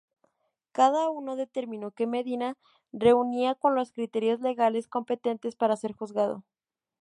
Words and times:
Cada 0.71 1.09
uno 1.11 1.35
determinó 1.35 1.91
que 1.91 2.07
Medina 2.07 2.57
reunía 2.91 3.53
con 3.53 3.75
los 3.75 3.91
criterios 3.91 4.41
legales 4.41 4.87
competentes 4.87 5.55
para 5.55 5.75
ser 5.77 5.93
juzgado. 5.93 6.43